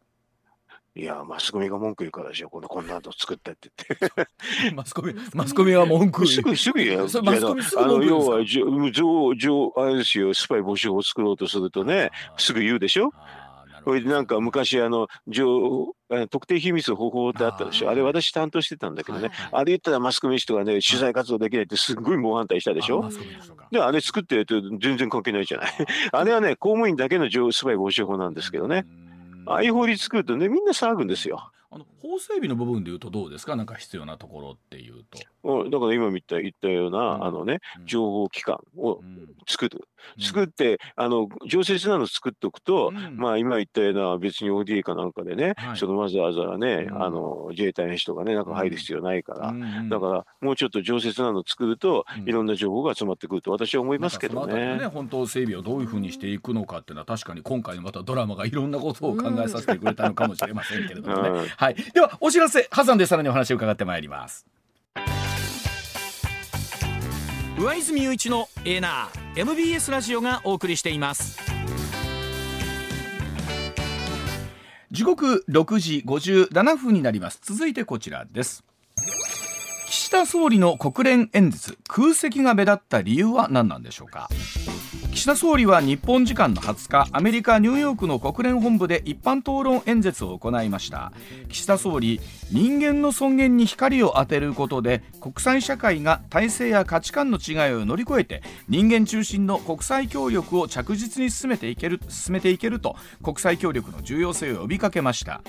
[0.95, 4.29] いや、マスコミが文句言うからでしょ、このこんなの作ったって言って。
[4.77, 6.99] マスコミ、マスコミは文句すぐ、 すぐや。
[7.03, 13.11] マスコミすぐ文句要は、じょ、じょ、あれですよ、スパイ募集法を作ろうとするとね、すぐ言うでしょ？
[13.85, 15.95] これでなんか昔あの情
[16.31, 17.91] 特定秘密方法ってあったでしょ。
[17.91, 23.09] あれ私担当してたんだけどね、はいはい、あれ言ったらマスコミの人がね取材活動できないってすごい猛反対したでしょ。
[23.71, 25.73] であれ作ってると全然関係ないじゃない。
[26.13, 28.87] あ れはね公務員だけのスパイ防止法なんですけどね。
[29.47, 31.51] ああいう法律作るとねみんな騒ぐんですよ。
[31.75, 33.57] あの法整備の部分でいうとどうですか？
[33.57, 35.05] なんか必要なところっていう
[35.43, 35.65] と。
[35.71, 39.01] だから今言った言ったような、うん、あのね、情報機関を
[39.49, 39.89] 作る。
[40.17, 49.55] うん、作って、あの、常設なの作っておくと、うん、まあ今言ったような別に ODA かなんかでね、はい、そのわざわざね、あの、自衛隊の人がね、なんか入る必要ないから、
[49.89, 54.77] だからもうちょっと常設なの作ると、いろんな情報が集まってくると私は思いますけどね。
[54.79, 61.49] ね本当整備をどういうふうにしていくのかっていうのは確かに今回のまたドラマがいろんなことを考えさせてくれたのかもしれませんけれどもね。
[61.63, 61.77] はい。
[61.95, 64.45] では、お知らせ、ハサンでさらにお話を伺ってまいります。
[67.57, 71.39] 上泉雄一のエーナー MBS ラジオがお送りしています
[74.91, 78.65] 時刻6時57分になります続いてこちらです
[79.87, 84.29] 岸田総理の国連演説空席が目立った理由は何なんでしょうか？
[85.23, 91.13] 岸田総理は日本時間の20日アメリカ・ニューヨークの国連本部で一般討論演説を行いました。
[91.49, 105.41] 岸田総理人間の尊厳に光を当てることで国際社会が体制や価値観の違いを乗り越えて人間中心の国際協力を着実に進めていける進めていけると国際協力の重要性を呼びかけました。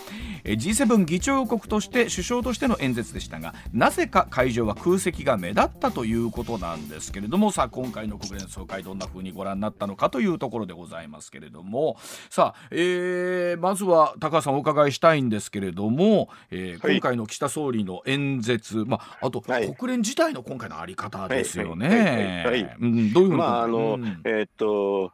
[0.44, 11.97] G7 議長国として首相としての演説でしたがなぜか会場は空席が目立ったということなんですけれどもさあ今回の国連総会どんな風にご覧になったのかというところでございますけれども。
[12.30, 22.43] さあ、えー、まずは高橋さんお伺いしたいんですけれども、えー、今回の岸田総理の演説、まあ、あと、はい、国連自体の今回のあり方ですよね。
[22.45, 25.12] はい、どういうふうに、まああの、うん、えー、っと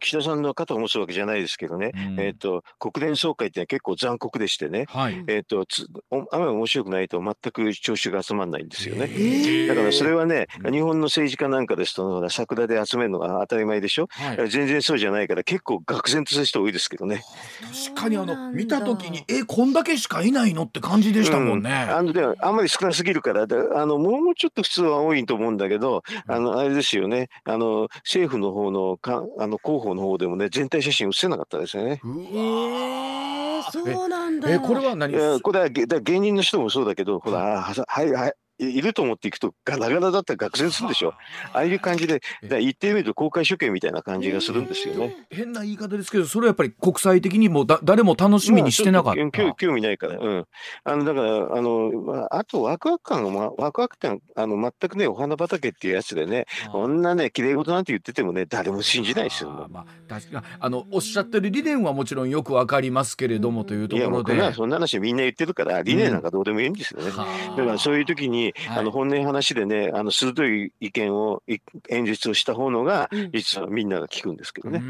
[0.00, 9.66] 岸田さんの肩を持つわけじゃないですけどね、うん、えっ、と、国連総会って結構残酷でしてね、はい、えっ、と、つ、あまり面白くないと全く聴衆が集まらないんですよね。
[9.68, 17.22] だからそれはね、日本の政治家なんかですと、桜で集めるのが当たり前でしょ、はい、全然そうじゃないから結構愕然とする人多いですけどね。
[17.86, 21.70] 確かにあの、見た時に、え、こんだけしかいないのって感じでしたもんね。
[21.70, 23.46] うん、あのであんまり少なすぎるから、あ
[23.86, 32.00] の、もうちょっと普通は多いと思うんだけど、あの、あれですよね、あの、政府の方のか、あの、の広報の方でもね全体写真写せなかったですよね。
[32.04, 34.52] えー、そうなんだ。
[34.52, 35.40] えこれは何？
[35.40, 41.14] これは芸人の人もそうだけど、ほらはいはいいると思っていくとガラガラだったら愕然するでしょ。
[41.52, 45.26] ああいう感じで、言ってみると公開処刑みたいな感じがするんですよね。
[45.30, 49.42] 変な言い方ですけど、それはやっぱり国際的にもだ誰も楽しみにしてなかった。
[49.42, 50.18] まあ、興味ないから。
[50.18, 50.46] うん。
[50.84, 59.50] あの、だから、あの、あとワクワク感が、ま、ワクワク感、あの、全くね、お花畑っていうやつでね、こんなね、綺麗事なんて言っててもね、誰も信じないですよ。
[59.50, 64.34] あまあ、確かあの、おっしゃってる理念はもちろんよくわかりますけれどもというところで。
[64.34, 67.08] いや、そんな話みんな言ってるから、理念なんかどうでもいいんですよね。
[67.08, 71.42] うん、だからそういう時に、あの、本音話でね、あの鋭い意見を
[71.88, 74.80] 演説をした方のが、実はみんなが聞くんですけどね。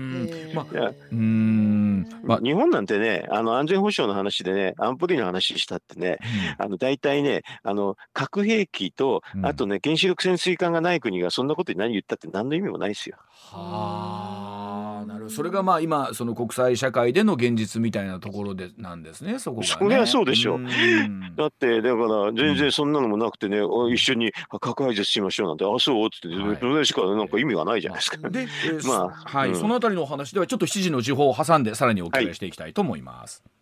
[0.54, 1.91] まあ、うん
[2.22, 6.18] まあ、日本なんてね、あの安全保障の話でね、安保理の話したってね、
[6.58, 13.16] あの大体ね、あの核兵器と、あとね、原子力潜水艦がない国がそんなことに何言ったって何の意味もないですよ。
[13.30, 15.30] はあ、なるほど。
[15.30, 19.38] それがまあ今その国際社会での現実みたいなところでなんですね。
[19.38, 19.68] そこが、ね。
[19.68, 20.60] それはそうでしょう。
[21.36, 23.58] だってだから全然そんなのもなくてね、
[23.92, 28.30] 一緒に核廃絶しましょうなんて、あそうっつって、それしかなんか意味がないじゃないですか。
[28.30, 32.34] で、えー、 まあ、はい、うん、そのあたりのお話ではちょっと7時の時報を挟んでさらにお伺い。
[32.34, 33.42] していきたいと思います。
[33.44, 33.52] はい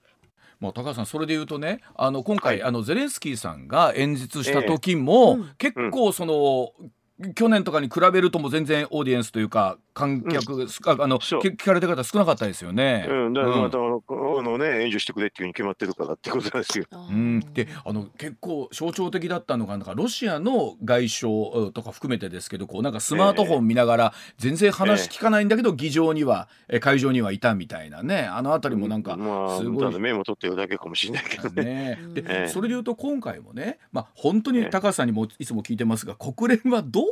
[0.60, 6.72] もう高橋さんそれで言うとねあの今回、はい、あのゼレンスキーさんが演説した時も、えー、結構その、
[7.18, 13.06] うん、去年とかに比べるとも全然オーディエンスというか観客、うん、あの聞かれた方少なかったですよね。
[13.08, 16.84] うん、だからまた、うん、あのね援助してくれっていうふうに決まってるからってことなんですよ。
[16.92, 26.48] うん、であの結構象徴的だったのがなんかロシアの外相とか含めてですけどこうなんかスマートフォン見ながら全然話聞かないんだけど、議場には
[26.80, 29.18] 会場にはいたみたいなねあの辺りもなんかす
[29.64, 31.70] ごい、まあ、メモ取ってるだけかもしれないけどね。
[31.70, 31.98] ね。
[32.14, 37.06] で、それで言うと今回もね、まあ、本当に高橋さんにもいつも聞いてますが国連はどう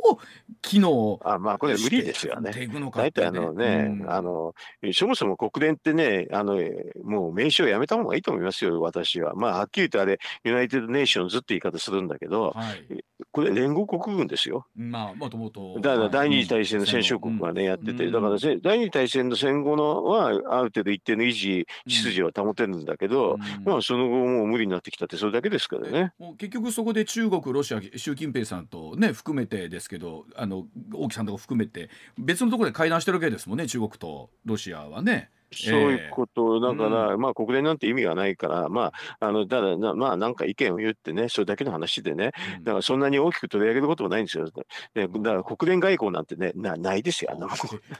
[0.61, 2.51] 機能あまあこれ無理ですよね。
[2.91, 4.53] 大体あのね、うん、あの
[4.93, 6.59] そもそも国連ってねあの
[7.03, 9.33] もう名称やめた方がいいと思いますよ私は。
[9.35, 14.65] まあはっきり言ってあれ United Nations って言い方するんだけど、はい、これ連合国軍ですよ。
[14.75, 15.79] まあもともと。
[15.81, 26.13] だから第二次大戦の戦勝国がね、やってて、だから第二次大戦の戦後のはある程度一定の維持秩序は保てるんだけど、まあその後もう無理になってきたってそれだけですからね。
[26.17, 35.31] もう結局そこで中国ロシア習近平さんとね含めてですけどあの王毅さんとか含めて別のところで会談してるわけですもんね中国とロシアはね。
[35.51, 44.45] そういうことだから、えー、まあ国連なんて意味がないから、まあ、あのただな、まあなんか意見を言ってね、それだけの話でね、うん、だからそんなに大きく取り上げることもないんですよ。
[44.45, 47.31] だから国連外交なんてね、なないですよ、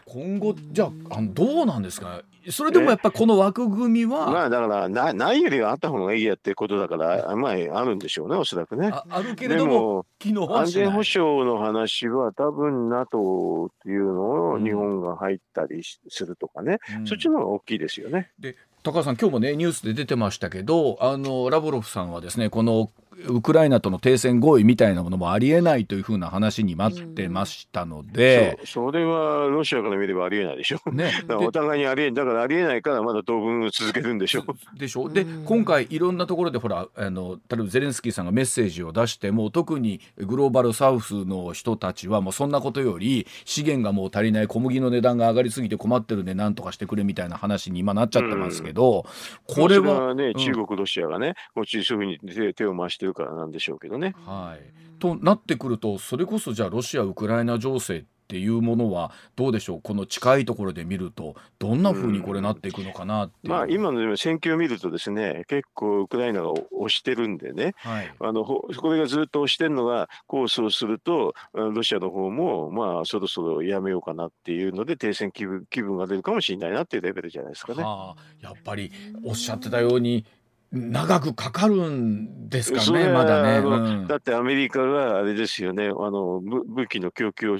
[0.05, 4.31] 今後、じゃあどうなんですか、それでもやっぱこの枠組みは。
[4.31, 8.89] まあだからな、ないよりはあった方がいいやってことだから、まああるんでしょうね、おそらくね。
[8.91, 18.29] ああるけれども、も安全保障の話は、多分 NATO っていうのを日本が入ったりするとかね、うん、そっちののは大きいですよね。
[18.39, 22.89] で高橋さん、今日もねニュースで出てましたけど、あのラブロフさんはですねこの
[23.27, 30.79] ウクライナとの停戦合意みたいなものもありえないというふうな話に待ってましたので、うん、それはロシアから見ればありえないでしょ。
[30.91, 34.45] ね、お互いにありえだからありえないからまだ当分続けるんでしょ。
[34.77, 49.05] でしょで今回いろんなところでほらあの例えばゼレンスキーさんがメッセージを出しても特にグローバルサウスの人たちはもうそんなことより資源がもう足りない小麦の値段が上がりすぎて困ってるんで何とかしてくれみたいな話に今なっちゃってますけど、
[49.47, 54.15] うん、これはね、中国ロシアがねこっちそういうふうに手を回してるからなんでしょうけどね。
[54.25, 59.81] はい、となってくるとそれこそじゃあロシア・ウクライナ情勢っていうものはどうでしょう？
[59.81, 63.47] この近いところで見るとどんなふうにこれなっていくのかなって、う。
[63.47, 77.81] ん、まあ、今の戦況を見るとですね結構ウクライナが押してるんでね、はい、あのこれがずっと押してるのがこうそうするとロシアの方もまあそろそろやめようかなっていうので停戦気分気分が出るかもしれないなっていうレベルじゃないですかね。
[77.81, 78.91] はあ、やっぱり
[79.25, 80.23] おっしゃってたように
[80.71, 87.59] 長くかかるんですかね、まだね、うん、だってアメリカがあれですよね、あの武器の供給を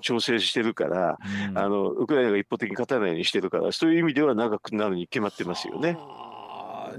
[0.00, 5.98] 調整してるから、うん、あのウクライナが一方的に勝たないようにしてるから、そういう意味では長くなるに決まってますよね。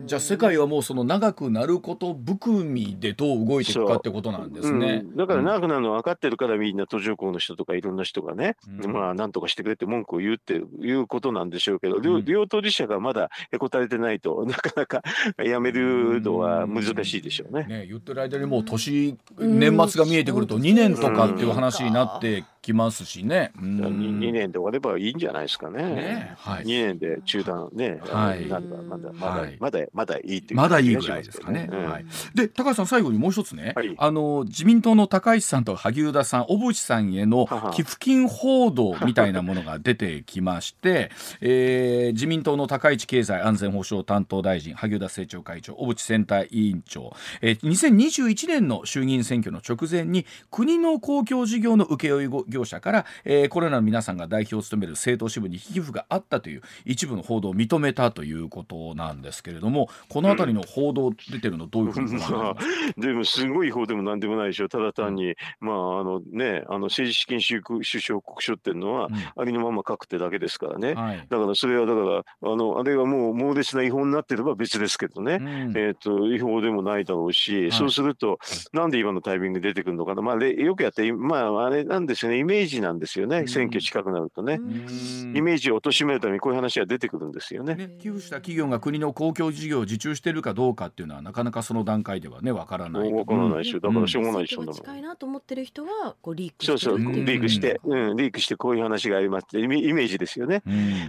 [0.06, 15.04] じゃあ世界はもうその長くなること含みでどう動いていくかってことなんですね、うん、だから長くなるの分かってるからみんな途上国の人とかいろんな人がね、うん、まあなんとかしてくれって文句を言うっていうことなんでしょうけど、うん、両当事者がまだへこたれてないと なかなか
[15.44, 17.66] やめるのは難しいでしょうね。
[17.66, 23.52] ね言ってる間にもう年年末が見えてくると2年とかっていう話になってきますしね。
[23.60, 23.80] うん、
[24.20, 25.84] 2, 年で終わればいいんじゃないですかね。
[25.84, 31.70] ねはい、2年で中断ね、はい、なればまだまだ、はい、まだまだいいっていう、まだいいぐらいですかね。
[31.72, 41.12] はい、で高橋さん最後にもう一つね、はい、あの自民党の高市さんと萩生田さん小渕さんへの寄付金報道みたいなものが出てきまして、
[41.42, 59.69] えー、自民党の高市経済安全保障担当大臣萩生田政調会長小渕選対委員長、えー、2021年の衆議院選挙の直前に国の公共事業の請負業者から、えー、これらの皆さんが代表を務める政党支部に寄付があったという一部の報道を認めたということなんですけれども
[60.08, 62.10] この辺りの報道出てるのどういうふうに
[62.98, 64.70] でもすごい報でもなんでもないでしょ。
[64.70, 78.40] ただ単に、うん、まああのねあの政治資金収首相国書っていうのは、うん、ありのまま書くってだけですからね、はい、だからそれはだからあのあれがもう猛烈な違法になってれば別ですけどね、うん、えっ、ー、と違法でもないだろうし、はい、そうすると
[78.74, 80.22] なんで今のタイミングで出てくるのかな？
[80.22, 82.38] まあよくやってまああれなんですよね。
[82.38, 87.76] イメージなんですよね、選挙近くなるとね、イメージを貶めるためにこういう話が出てくるんですよね。
[87.76, 93.14] ね寄付した企業が国の公共事業を受注しているかどうかっていうのは、なかなかその段階ではね、わからない。
[93.14, 100.64] わからないし、だからしょうがないでしょ、うん、近いなと思ってる人はこうリークそうそう、リークして、うん、リークしてこういう話がありますってイメージですよね。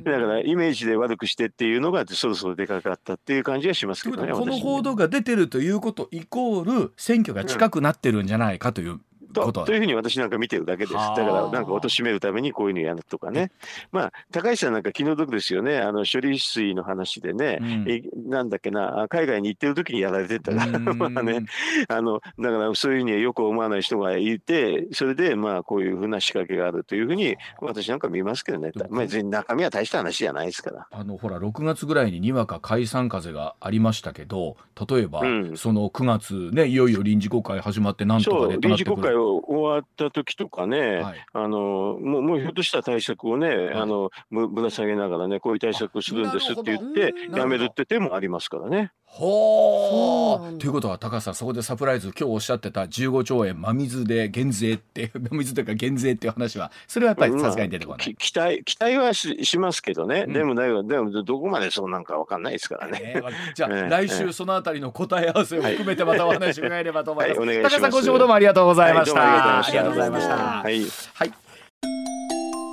[0.05, 4.33] だからイメージで悪くしてっていうのがそろそろでかかったっていう感じはしますけどね。
[4.33, 9.01] この報道が出てるということイコール選挙が近くなってるんじゃないかという
[9.33, 10.93] とというふうに私なんか見てるだけです。
[10.95, 13.51] だからなんか貶めるためにこういうのやるとかね。
[13.93, 15.79] まあ高橋さんなんか気の毒ですよね。
[15.79, 19.07] あの処理水の話でね、うん、えなんだっけな。
[19.09, 21.45] 海外に行ってる時にやられてたから まあね。
[21.89, 28.73] あのだからそういうふうによく思わない人がいてそれでまあこういうふうな仕掛けがあるというふうに私なんか見ますけどね。
[28.91, 30.87] まあ別に中身は大した話じゃないですから。
[30.91, 34.57] あのほら6月ぐらいににわか解散風がありましたけど
[34.89, 48.93] 例えば、うん、その9月ねいよいよ臨時国会始まってなんとかで臨時国会終わった時とかね、はい、あのもうもうひょっとした対策をね、はい、あのぶら下げながらねこういう対策をするんですって言ってやめるって手もありますからね。
[49.13, 70.37] ほうということは高橋さんそこでサプライズ今日おっしゃってた15兆円真水で減税って 真水というか減税っていう話はそれはやっぱりさすがに出てこない、うん、期待期待はししますけどね、うん、でもでもでもどこまでそうなんかわかんないですからね、 えー、じゃあ、えー、来週そのあたりの答え合わせを含めてまたお話伺えればと思います、はい、高橋さん今週もどうもありがとうございました、はい、ありがとうございました。
[70.37, 70.83] はい、
[71.15, 71.33] はい、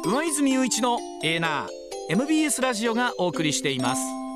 [0.05, 1.67] 上泉雄一のエーナー
[2.09, 4.01] MBS ラジオがお送りしています。
[4.01, 4.26] ツ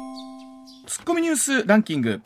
[0.98, 2.22] ッコミニュースランキング。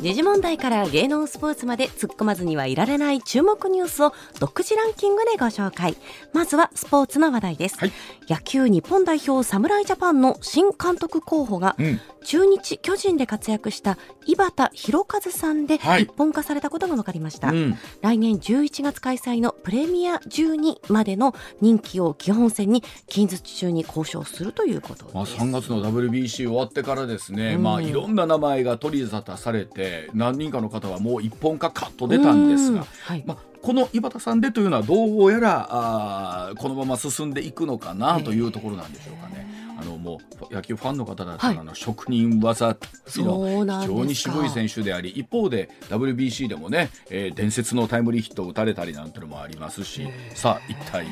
[0.00, 5.94] 時事問題から芸能スポーツまで突っ込まずにはいられない注目ニュースを独自ランキングでご紹介。
[6.32, 7.92] まずはスポーツの話題です、はい、
[8.28, 39.48] 野球日本代表侍ジャパンの新監督候補が、うん、中日巨人で活躍した井端弘和さんで一本化されたことが分かりました、はいうん、来年11月開催のプレミア12までの任期を基本戦に近日中に交渉するということです、まあ、3月の WBC 終わってからですね、うん、まあいろんな名前が取り沙汰されて何人かの方はもう一本化カット出たんですが、はい、まあこの井端さんでというのはどうやらあこのまま進んでいくのかなというところなんでしょうかね。
[39.80, 40.20] あのも
[40.50, 42.76] う野球ファンの方だったら、はい、職人技
[43.16, 51.06] の非常に渋い選手であり一方で WBC でもね、えー、伝説のタイムリーヒットを打たれたりなんてのもありますしさあ一体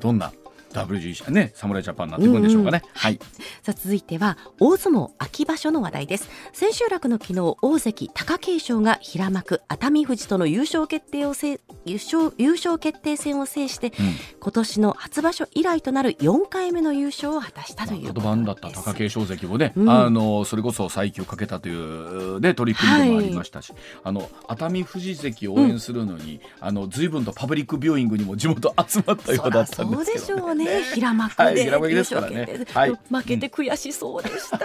[0.00, 0.32] どんな
[0.72, 3.18] WGC ね侍ジャパンになっていくんでしょうかね、うんうん、はい
[3.62, 6.28] さあ続いては大相撲秋場所の話題です。
[6.52, 13.94] 千秋楽の昨日大関貴景勝が平幕熱海富士との優勝決定をせ優勝優勝決定戦を制して、うん、
[14.40, 34.58] 今年の初場所以来となる4回目の優勝を果たしたということ番だった貴景勝関もね、うん、あのそれこそ再起をかけたというね取り組みでもありましたし、はい、あの熱海富士関を応援するのに、うん、あの随分とパブリックビューイングにも地元集まったようだったんですけど、ね、そうでしょうね平幕で、はい、平幕ですからね、はい、負けて悔しそうでした、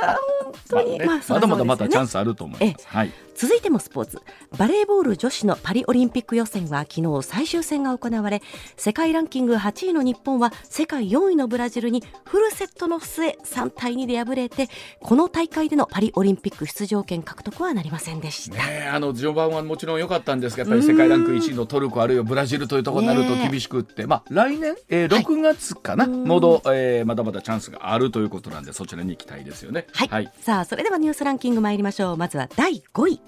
[0.43, 1.23] 本当に、まあ、ね。
[1.27, 2.87] まだまだまだチャンスあると思います。
[2.87, 3.11] はい。
[3.35, 4.21] 続いてもスポーツ。
[4.57, 8.41] バレーボール女子のパリオリンピック予選は昨日最終戦が行われ
[8.77, 14.69] 世界ランキング8位の日本は世界4位のブラジルにフルセットの末3対2で敗れて
[15.01, 29.88] この大会でのパリオリンピック出場権獲得はなりませんでした、ね、あの序盤はもちろん良かったんですがやっぱり世界ランク1位のトルコあるいはブラジルというところになると厳しくって、ね、まあ、来年、えー、6月かな、はい、もど、えー、まだまだチャンスがあるということなんでそちらに期待ですよね。
[29.93, 32.17] はい、はい、さあそれではニュースランキング参りましょう。
[32.17, 33.21] まずは第5位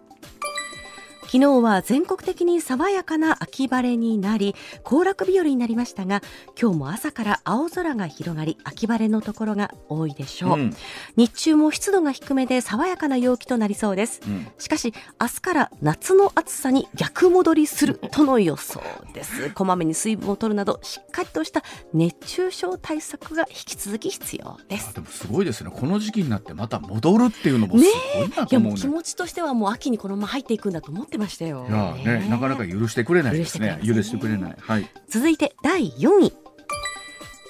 [1.28, 6.22] 昨日は全国的に爽やかな秋晴れになり行楽日和になりましたが
[6.60, 10.74] 今日も朝から青空が広がり秋晴れのところが多いでしょう、うん、
[11.18, 18.82] 日中も湿度が低めで爽やかな陽気となりそうです、うん、しかし明日から夏の暑さに逆戻りするとの予想
[19.14, 19.50] です。
[19.56, 21.64] こまめに水分を取るなどしっかりとした
[21.94, 24.94] 熱中症対策が引き続き必要です。
[24.94, 25.72] でもすごいですね。
[25.74, 31.66] この時期になってまた戻るっていうのもすごいなと思う、ね、いや気持ちとしてはもう秋にこのまま入っていくんだと思ってましたよ。
[31.70, 33.80] いやね、なかなか許してくれないですね。
[33.86, 34.56] 許してくれない。
[34.60, 34.90] はい。
[35.08, 36.34] 続いて第4位。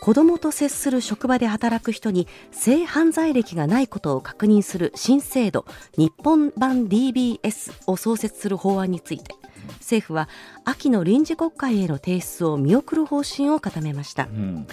[0.08, 5.66] 子どもと接する職場で働く人に性犯罪歴がないことを確認する新制度
[5.98, 9.36] 日本版 DBS を創設する法案について
[9.80, 10.30] 政府は
[10.64, 14.68] 秋の臨時国会への提出を見送る方針を固めました、うん、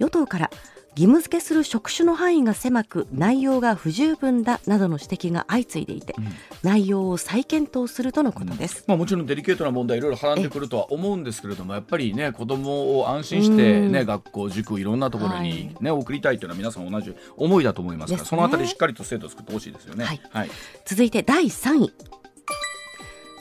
[0.00, 0.50] 与党から
[1.00, 6.26] 義務付けする職種の範囲が狭く内容が不十分だなどの指摘が相次いでいて、うん、
[6.62, 20.50] 内容を再検討するとのことです、うん、まあ、もちろんデリケートな問題いろいろはらんでくるとは思うんですけれどもやっぱりね子供を安心してね、学校塾いろんなところにね、はい、送りたいというのは皆さん同じ思いだと思いますから、ね、そのあたりしっかりと制度を作ってほしいですよね、はい、はい、
[20.84, 21.92] 続いて第3位。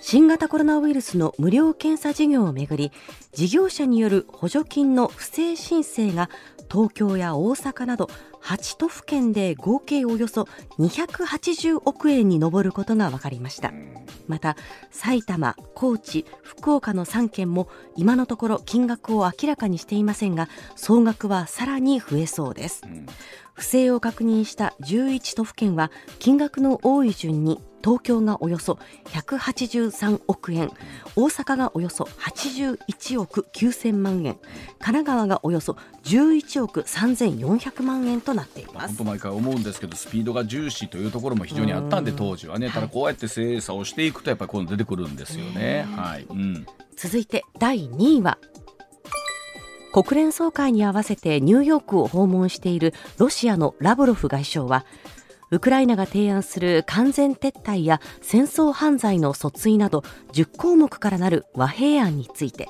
[0.01, 2.91] 新型コロナウイルスの無料検査事業をめぐり
[3.33, 6.29] 事業者による補助金の不正申請が
[6.71, 8.09] 東京や大阪など
[8.43, 10.47] 8都府県で合計およそ
[10.77, 13.73] 280億円に上ることが分かりました。
[14.27, 14.55] また
[14.91, 22.83] 埼玉、高知、福岡の3県も今のところ金額を明らかにしていませんが総額はさらに増えそうです、
[23.53, 30.71] 不正を確認した11都府県は金額の多い順に東京がおよそ183億円
[31.15, 34.35] 大阪がおよそ81億9000万円
[34.79, 38.87] 神奈川がおよそ11億3400万円となっています。
[38.89, 42.69] 本当毎回思うんですけどスピードが重視というところも非常にあったんで当時はね。
[42.69, 45.87] ただこうやって精査をしていくとやっぱりこう出てくるんですよね。
[45.95, 46.27] はい。
[46.29, 46.65] うん、
[46.95, 48.37] 続いて第2位は
[49.91, 54.85] 国連総会に合わせてニューヨークを訪問しているロシアのラブロフ外相は
[55.51, 62.69] ウクライナが提案する完全撤退や戦争犯罪の訴追など10項目からなる和平案について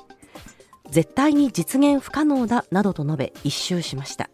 [0.90, 4.30] 絶対に実現不可能だなどと述べ一周しました。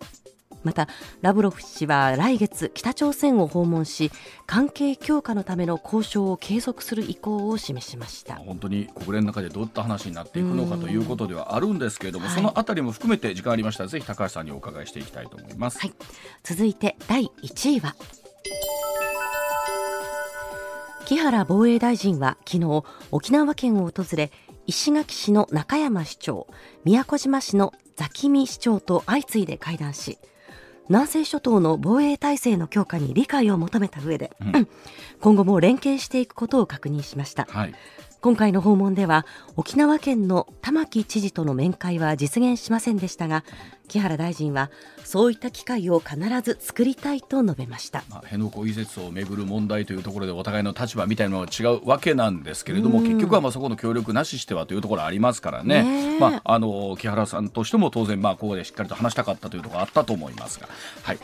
[0.62, 0.88] また
[1.20, 4.11] ラブロフ氏は来月北朝鮮を訪問し
[4.47, 8.34] 関係強化のための交渉を継続する意向を示しました。
[8.34, 15.92] 本当に国連の中でどういった話になっていくのかということではあるんですけれども、そのあたりも含めて時間ありましたらぜひ高橋さんにお伺いしていきたいと思います、はい、
[16.42, 17.94] 続いて第1位は
[21.07, 24.32] 木原防衛大臣は昨日沖縄県を訪れ
[24.66, 26.49] 石垣市の中山市長
[26.84, 30.18] 宮古島市のザキミ市長と相次いで会談し
[30.88, 34.68] 南西諸島の防衛体制の強化に理解を求めた上で、うん、
[35.20, 37.74] 今後も連携していくことを確認しました、はい、
[38.27, 39.24] 今回の訪問では
[39.55, 43.45] 沖縄県の玉城知事との面会は実現しませんでしたが
[43.87, 44.72] 木原大臣は
[45.05, 60.68] そういった機会を必ず作りたいと述べました、まあ、辺野古移設をめぐる問題というところでお互いの立場みたいなのが違うわけなんですけれども結局はまあそこの協力なししてはというところありますからね、まあ、あの木原さんとしても当然まあここでしっかりと話したかったというところあったと思いますが。
[61.05, 61.18] はい